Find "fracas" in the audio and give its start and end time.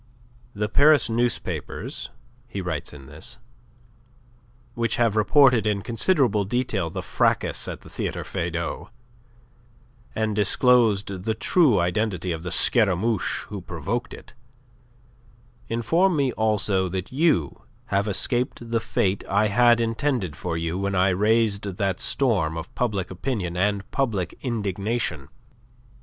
7.03-7.67